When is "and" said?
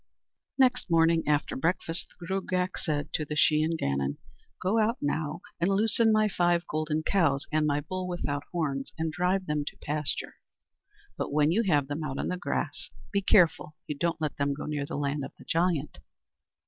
5.59-5.69, 7.51-7.67, 8.97-9.11